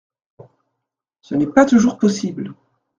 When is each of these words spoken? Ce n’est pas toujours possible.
Ce 1.21 1.35
n’est 1.35 1.45
pas 1.45 1.63
toujours 1.63 1.99
possible. 1.99 2.55